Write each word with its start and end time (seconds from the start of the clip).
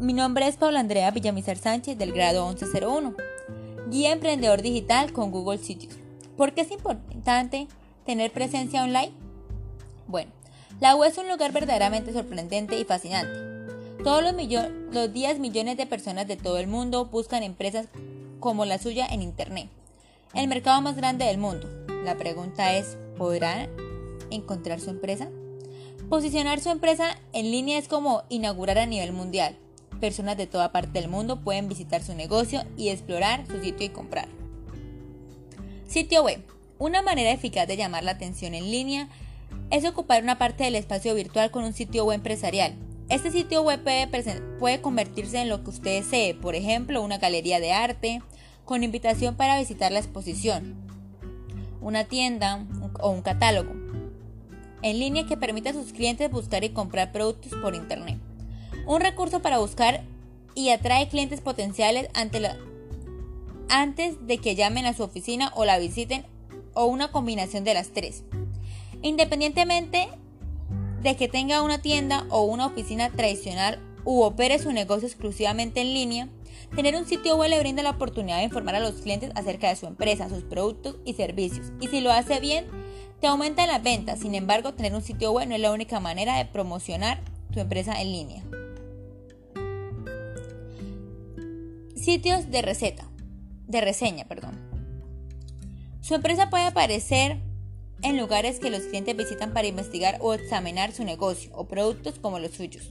nombre 0.00 0.48
es 0.48 0.56
Paula 0.56 0.80
Andrea 0.80 1.10
Villamizar 1.10 1.58
Sánchez 1.58 1.98
del 1.98 2.12
grado 2.12 2.48
1101, 2.48 3.14
guía 3.90 4.12
emprendedor 4.12 4.62
digital 4.62 5.12
con 5.12 5.30
Google 5.30 5.58
Sitios. 5.58 5.94
¿Por 6.38 6.54
qué 6.54 6.62
es 6.62 6.70
importante 6.70 7.68
tener 8.06 8.32
presencia 8.32 8.82
online? 8.82 9.12
Bueno, 10.06 10.30
la 10.80 10.96
web 10.96 11.10
es 11.10 11.18
un 11.18 11.28
lugar 11.28 11.52
verdaderamente 11.52 12.14
sorprendente 12.14 12.80
y 12.80 12.84
fascinante. 12.84 13.74
Todos 14.02 14.22
los, 14.22 14.34
los 14.90 15.12
días 15.12 15.38
millones 15.38 15.76
de 15.76 15.84
personas 15.84 16.26
de 16.26 16.38
todo 16.38 16.56
el 16.56 16.66
mundo 16.66 17.04
buscan 17.04 17.42
empresas 17.42 17.86
como 18.40 18.64
la 18.64 18.78
suya 18.78 19.06
en 19.06 19.20
Internet, 19.20 19.68
el 20.32 20.48
mercado 20.48 20.80
más 20.80 20.96
grande 20.96 21.26
del 21.26 21.36
mundo. 21.36 21.68
La 22.04 22.16
pregunta 22.16 22.74
es, 22.74 22.96
¿podrán 23.18 23.68
encontrar 24.30 24.80
su 24.80 24.88
empresa? 24.88 25.28
Posicionar 26.08 26.58
su 26.60 26.70
empresa 26.70 27.18
en 27.34 27.50
línea 27.50 27.78
es 27.78 27.86
como 27.86 28.22
inaugurar 28.30 28.78
a 28.78 28.86
nivel 28.86 29.12
mundial. 29.12 29.58
Personas 30.00 30.36
de 30.36 30.46
toda 30.46 30.72
parte 30.72 31.00
del 31.00 31.10
mundo 31.10 31.40
pueden 31.40 31.68
visitar 31.68 32.02
su 32.02 32.14
negocio 32.14 32.64
y 32.76 32.88
explorar 32.88 33.46
su 33.46 33.60
sitio 33.60 33.86
y 33.86 33.90
comprar. 33.90 34.28
Sitio 35.86 36.24
web. 36.24 36.42
Una 36.78 37.02
manera 37.02 37.30
eficaz 37.30 37.68
de 37.68 37.76
llamar 37.76 38.04
la 38.04 38.12
atención 38.12 38.54
en 38.54 38.70
línea 38.70 39.08
es 39.70 39.84
ocupar 39.84 40.22
una 40.22 40.38
parte 40.38 40.64
del 40.64 40.74
espacio 40.74 41.14
virtual 41.14 41.50
con 41.50 41.64
un 41.64 41.74
sitio 41.74 42.04
web 42.04 42.16
empresarial. 42.16 42.74
Este 43.08 43.30
sitio 43.30 43.62
web 43.62 43.82
puede, 44.58 44.80
convertirse 44.80 45.40
en 45.40 45.48
lo 45.48 45.62
que 45.62 45.70
usted 45.70 46.02
desee, 46.02 46.34
por 46.34 46.54
ejemplo, 46.54 47.02
una 47.02 47.18
galería 47.18 47.60
de 47.60 47.72
arte, 47.72 48.22
con 48.64 48.84
invitación 48.84 49.34
para 49.34 49.58
visitar 49.58 49.92
la 49.92 49.98
exposición, 49.98 50.76
una 51.80 52.04
tienda 52.04 52.64
o 53.00 53.10
un 53.10 53.20
catálogo 53.20 53.80
en 54.82 54.98
línea 54.98 55.26
que 55.26 55.36
permite 55.36 55.70
a 55.70 55.72
sus 55.72 55.92
clientes 55.92 56.30
buscar 56.30 56.64
y 56.64 56.70
comprar 56.70 57.12
productos 57.12 57.52
por 57.60 57.74
Internet. 57.74 58.18
Un 58.90 59.00
recurso 59.00 59.40
para 59.40 59.58
buscar 59.58 60.02
y 60.56 60.70
atrae 60.70 61.06
clientes 61.06 61.40
potenciales 61.40 62.08
antes 63.68 64.26
de 64.26 64.38
que 64.38 64.56
llamen 64.56 64.84
a 64.84 64.94
su 64.94 65.04
oficina 65.04 65.52
o 65.54 65.64
la 65.64 65.78
visiten 65.78 66.26
o 66.74 66.86
una 66.86 67.12
combinación 67.12 67.62
de 67.62 67.72
las 67.72 67.90
tres. 67.90 68.24
Independientemente 69.00 70.08
de 71.02 71.14
que 71.14 71.28
tenga 71.28 71.62
una 71.62 71.80
tienda 71.80 72.26
o 72.30 72.42
una 72.42 72.66
oficina 72.66 73.10
tradicional 73.10 73.78
u 74.04 74.22
opere 74.22 74.58
su 74.58 74.72
negocio 74.72 75.06
exclusivamente 75.06 75.82
en 75.82 75.94
línea, 75.94 76.28
tener 76.74 76.96
un 76.96 77.06
sitio 77.06 77.36
web 77.36 77.50
le 77.50 77.60
brinda 77.60 77.84
la 77.84 77.90
oportunidad 77.90 78.38
de 78.38 78.44
informar 78.44 78.74
a 78.74 78.80
los 78.80 78.94
clientes 78.94 79.30
acerca 79.36 79.68
de 79.68 79.76
su 79.76 79.86
empresa, 79.86 80.28
sus 80.28 80.42
productos 80.42 80.96
y 81.04 81.14
servicios. 81.14 81.70
Y 81.80 81.86
si 81.86 82.00
lo 82.00 82.10
hace 82.10 82.40
bien, 82.40 82.66
te 83.20 83.28
aumenta 83.28 83.68
las 83.68 83.84
ventas. 83.84 84.18
Sin 84.18 84.34
embargo, 84.34 84.74
tener 84.74 84.92
un 84.96 85.02
sitio 85.02 85.30
web 85.30 85.46
no 85.46 85.54
es 85.54 85.60
la 85.60 85.70
única 85.70 86.00
manera 86.00 86.38
de 86.38 86.46
promocionar 86.46 87.20
tu 87.52 87.60
empresa 87.60 88.00
en 88.00 88.10
línea. 88.10 88.42
Sitios 92.00 92.50
de 92.50 92.62
receta, 92.62 93.04
de 93.66 93.82
reseña, 93.82 94.24
perdón. 94.24 94.58
Su 96.00 96.14
empresa 96.14 96.48
puede 96.48 96.64
aparecer 96.64 97.42
en 98.00 98.16
lugares 98.16 98.58
que 98.58 98.70
los 98.70 98.84
clientes 98.84 99.14
visitan 99.14 99.52
para 99.52 99.66
investigar 99.66 100.16
o 100.22 100.32
examinar 100.32 100.92
su 100.92 101.04
negocio 101.04 101.50
o 101.52 101.68
productos 101.68 102.18
como 102.18 102.38
los 102.38 102.52
suyos. 102.52 102.88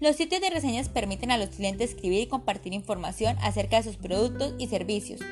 Los 0.00 0.16
sitios 0.16 0.42
de 0.42 0.50
reseñas 0.50 0.90
permiten 0.90 1.30
a 1.30 1.38
los 1.38 1.48
clientes 1.48 1.92
escribir 1.92 2.20
y 2.20 2.26
compartir 2.26 2.74
información 2.74 3.38
acerca 3.40 3.78
de 3.78 3.84
sus 3.84 3.96
productos 3.96 4.54
y 4.58 4.66
servicios 4.66 5.22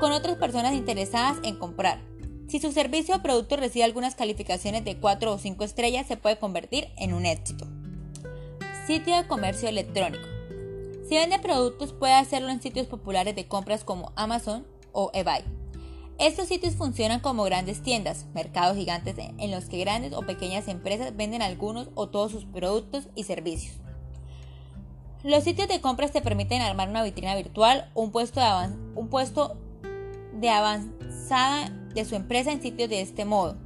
con 0.00 0.12
otras 0.12 0.36
personas 0.36 0.72
interesadas 0.72 1.36
en 1.42 1.58
comprar. 1.58 2.00
Si 2.48 2.58
su 2.58 2.72
servicio 2.72 3.16
o 3.16 3.22
producto 3.22 3.56
recibe 3.56 3.84
algunas 3.84 4.14
calificaciones 4.14 4.82
de 4.82 4.96
4 4.96 5.30
o 5.30 5.38
5 5.38 5.62
estrellas, 5.62 6.06
se 6.06 6.16
puede 6.16 6.38
convertir 6.38 6.88
en 6.96 7.12
un 7.12 7.26
éxito. 7.26 7.66
Sitio 8.86 9.14
de 9.14 9.26
comercio 9.26 9.68
electrónico. 9.68 10.31
Si 11.12 11.18
vende 11.18 11.38
productos, 11.38 11.92
puede 11.92 12.14
hacerlo 12.14 12.48
en 12.48 12.62
sitios 12.62 12.86
populares 12.86 13.36
de 13.36 13.46
compras 13.46 13.84
como 13.84 14.12
Amazon 14.16 14.66
o 14.92 15.10
eBay. 15.12 15.44
Estos 16.18 16.48
sitios 16.48 16.74
funcionan 16.74 17.20
como 17.20 17.44
grandes 17.44 17.82
tiendas, 17.82 18.24
mercados 18.32 18.78
gigantes 18.78 19.16
en 19.18 19.50
los 19.50 19.66
que 19.66 19.78
grandes 19.78 20.14
o 20.14 20.22
pequeñas 20.22 20.68
empresas 20.68 21.14
venden 21.14 21.42
algunos 21.42 21.90
o 21.96 22.08
todos 22.08 22.32
sus 22.32 22.46
productos 22.46 23.08
y 23.14 23.24
servicios. 23.24 23.76
Los 25.22 25.44
sitios 25.44 25.68
de 25.68 25.82
compras 25.82 26.12
te 26.12 26.22
permiten 26.22 26.62
armar 26.62 26.88
una 26.88 27.04
vitrina 27.04 27.36
virtual 27.36 27.90
o 27.92 28.04
un 28.04 28.10
puesto 28.10 28.40
de, 28.40 28.74
un 28.94 29.08
puesto 29.08 29.58
de 30.32 30.48
avanzada 30.48 31.68
de 31.92 32.06
su 32.06 32.14
empresa 32.14 32.52
en 32.52 32.62
sitios 32.62 32.88
de 32.88 33.02
este 33.02 33.26
modo. 33.26 33.58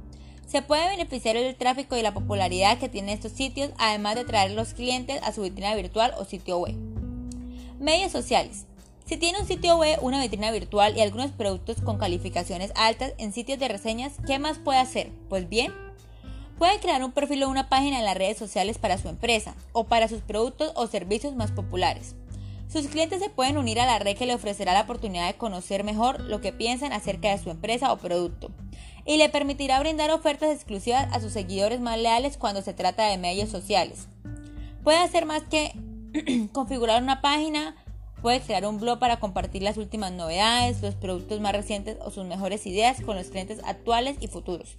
Se 0.45 0.61
puede 0.61 0.89
beneficiar 0.89 1.37
del 1.37 1.55
tráfico 1.55 1.95
y 1.95 2.01
la 2.01 2.13
popularidad 2.13 2.77
que 2.77 2.89
tienen 2.89 3.11
estos 3.11 3.31
sitios, 3.31 3.71
además 3.77 4.15
de 4.15 4.25
traer 4.25 4.51
los 4.51 4.73
clientes 4.73 5.21
a 5.23 5.31
su 5.31 5.43
vitrina 5.43 5.73
virtual 5.75 6.13
o 6.17 6.25
sitio 6.25 6.57
web. 6.57 6.96
Medios 7.79 8.11
sociales. 8.11 8.65
Si 9.05 9.17
tiene 9.17 9.39
un 9.39 9.47
sitio 9.47 9.77
web, 9.77 9.99
una 10.01 10.19
vitrina 10.19 10.51
virtual 10.51 10.97
y 10.97 11.01
algunos 11.01 11.31
productos 11.31 11.79
con 11.79 11.99
calificaciones 11.99 12.71
altas 12.75 13.13
en 13.19 13.31
sitios 13.31 13.59
de 13.59 13.67
reseñas, 13.67 14.13
¿qué 14.25 14.39
más 14.39 14.57
puede 14.57 14.79
hacer? 14.79 15.11
Pues 15.29 15.47
bien, 15.47 15.71
puede 16.57 16.79
crear 16.79 17.03
un 17.03 17.11
perfil 17.11 17.43
o 17.43 17.49
una 17.49 17.69
página 17.69 17.99
en 17.99 18.05
las 18.05 18.17
redes 18.17 18.37
sociales 18.37 18.79
para 18.79 18.97
su 18.97 19.09
empresa 19.09 19.55
o 19.73 19.83
para 19.83 20.07
sus 20.07 20.21
productos 20.21 20.71
o 20.75 20.87
servicios 20.87 21.35
más 21.35 21.51
populares. 21.51 22.15
Sus 22.67 22.87
clientes 22.87 23.21
se 23.21 23.29
pueden 23.29 23.57
unir 23.57 23.79
a 23.79 23.85
la 23.85 23.99
red 23.99 24.17
que 24.17 24.25
le 24.25 24.33
ofrecerá 24.33 24.73
la 24.73 24.81
oportunidad 24.81 25.27
de 25.27 25.37
conocer 25.37 25.83
mejor 25.83 26.19
lo 26.19 26.41
que 26.41 26.51
piensan 26.51 26.93
acerca 26.93 27.29
de 27.29 27.41
su 27.41 27.49
empresa 27.51 27.93
o 27.93 27.97
producto 27.97 28.49
y 29.05 29.17
le 29.17 29.29
permitirá 29.29 29.79
brindar 29.79 30.09
ofertas 30.09 30.49
exclusivas 30.49 31.07
a 31.13 31.21
sus 31.21 31.31
seguidores 31.31 31.79
más 31.79 31.97
leales 31.99 32.37
cuando 32.37 32.61
se 32.63 32.73
trata 32.73 33.05
de 33.05 33.17
medios 33.17 33.49
sociales. 33.49 34.07
Puede 34.83 34.97
hacer 34.97 35.25
más 35.25 35.43
que 35.43 35.71
configurar 36.53 37.01
una 37.01 37.21
página, 37.21 37.75
Puede 38.21 38.41
crear 38.41 38.65
un 38.65 38.79
blog 38.79 38.97
para 38.97 39.19
compartir 39.19 39.61
las 39.61 39.77
últimas 39.77 40.11
novedades, 40.11 40.81
los 40.81 40.95
productos 40.95 41.39
más 41.39 41.51
recientes 41.51 41.97
o 42.01 42.09
sus 42.09 42.25
mejores 42.25 42.65
ideas 42.65 43.01
con 43.01 43.15
los 43.15 43.27
clientes 43.27 43.61
actuales 43.63 44.17
y 44.19 44.27
futuros. 44.27 44.75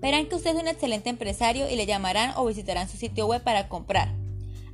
Verán 0.00 0.26
que 0.26 0.34
usted 0.34 0.56
es 0.56 0.60
un 0.60 0.68
excelente 0.68 1.08
empresario 1.08 1.70
y 1.70 1.76
le 1.76 1.86
llamarán 1.86 2.32
o 2.36 2.44
visitarán 2.46 2.88
su 2.88 2.96
sitio 2.96 3.26
web 3.26 3.42
para 3.42 3.68
comprar. 3.68 4.12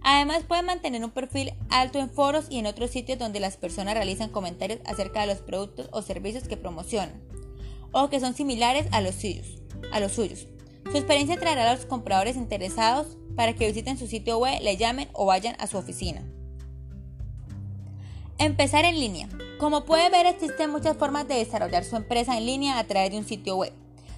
Además 0.03 0.45
puede 0.49 0.63
mantener 0.63 1.05
un 1.05 1.11
perfil 1.11 1.53
alto 1.69 1.99
en 1.99 2.09
foros 2.09 2.47
y 2.49 2.59
en 2.59 2.67
otros 2.67 2.91
sitios 2.91 3.19
donde 3.19 3.39
las 3.39 3.59
personas 3.59 3.95
realizan 3.95 4.31
comentarios 4.31 4.81
acerca 4.87 5.21
de 5.21 5.27
los 5.27 5.39
productos 5.39 5.91
o 5.93 6.01
servicios 6.01 6.49
que 6.49 6.57
promocionan 6.57 7.21
o 7.93 8.09
que 8.09 8.19
son 8.19 8.35
similares 8.35 8.87
a 8.93 9.03
los 9.03 9.15
suyos. 9.15 9.59
A 9.93 10.01
los 10.01 10.13
suyos. 10.13 10.47
Su 10.91 10.97
experiencia 10.97 11.39
traerá 11.39 11.71
a 11.71 11.75
los 11.75 11.85
compradores 11.85 12.37
interesados 12.37 13.19
para 13.37 13.55
que 13.55 13.67
visiten 13.67 13.99
su 13.99 14.07
sitio 14.07 14.39
web, 14.39 14.61
le 14.63 14.77
llamen 14.77 15.09
o 15.13 15.27
vayan 15.27 15.57
a 15.59 15.67
su 15.67 15.79
oficina. 15.79 16.23
Empezar 18.39 18.85
en 18.85 18.99
línea. 18.99 19.29
Como 19.59 19.85
puede 19.85 20.09
ver, 20.09 20.27
existen 20.27 20.71
muchas 20.71 20.97
formas 20.97 21.29
de 21.29 21.35
desarrollar 21.35 21.85
su 21.85 21.97
empresa 21.97 22.39
en 22.39 22.47
línea 22.47 22.79
a 22.79 22.85
través 22.85 23.11
de 23.11 23.19
un 23.19 23.27
sitio 23.27 23.57
web, 23.57 23.73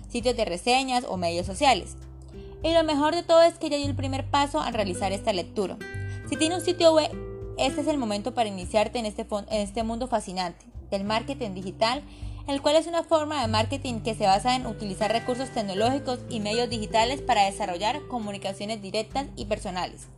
sitios 0.09 0.37
de 0.37 0.45
reseñas 0.45 1.05
o 1.09 1.17
medios 1.17 1.47
sociales. 1.47 1.97
Y 2.63 2.73
lo 2.73 2.85
mejor 2.85 3.15
de 3.15 3.25
todo 3.25 3.43
es 3.43 3.55
que 3.55 3.69
ya 3.69 3.77
dio 3.77 3.87
el 3.87 3.97
primer 3.97 4.25
paso 4.31 4.61
al 4.61 4.75
realizar 4.75 5.11
esta 5.11 5.33
lectura. 5.33 5.77
Si 6.29 6.37
tiene 6.37 6.55
un 6.55 6.61
sitio 6.61 6.95
web, 6.95 7.11
este 7.59 7.81
es 7.81 7.89
el 7.89 7.99
momento 7.99 8.33
para 8.33 8.49
iniciarte 8.49 8.99
en 8.99 9.07
este, 9.07 9.27
en 9.31 9.61
este 9.61 9.83
mundo 9.83 10.07
fascinante 10.07 10.65
del 10.91 11.05
marketing 11.05 11.55
digital, 11.55 12.03
el 12.47 12.63
cual 12.63 12.77
es 12.77 12.87
una 12.87 13.03
forma 13.03 13.41
de 13.41 13.49
marketing 13.49 14.01
que 14.01 14.15
se 14.15 14.27
basa 14.27 14.57
en 14.57 14.67
utilizar 14.67 15.11
recursos 15.11 15.51
tecnológicos 15.51 16.21
y 16.29 16.41
medios 16.41 16.71
digitales 16.71 17.21
para 17.21 17.45
desarrollar 17.45 18.07
comunicaciones 18.09 18.83
directas 18.83 19.27
y 19.37 19.47
personales 19.47 20.09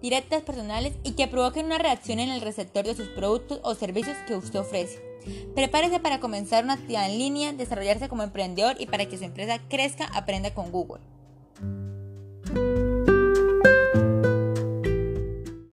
directas 0.00 0.42
personales 0.42 0.94
y 1.02 1.12
que 1.12 1.26
provoquen 1.26 1.66
una 1.66 1.78
reacción 1.78 2.20
en 2.20 2.30
el 2.30 2.40
receptor 2.40 2.84
de 2.84 2.94
sus 2.94 3.08
productos 3.08 3.60
o 3.62 3.74
servicios 3.74 4.16
que 4.26 4.36
usted 4.36 4.60
ofrece. 4.60 5.00
Prepárese 5.54 5.98
para 5.98 6.20
comenzar 6.20 6.64
una 6.64 6.74
actividad 6.74 7.10
en 7.10 7.18
línea, 7.18 7.52
desarrollarse 7.52 8.08
como 8.08 8.22
emprendedor 8.22 8.76
y 8.78 8.86
para 8.86 9.06
que 9.06 9.18
su 9.18 9.24
empresa 9.24 9.58
crezca, 9.68 10.06
aprenda 10.14 10.54
con 10.54 10.70
Google. 10.70 11.02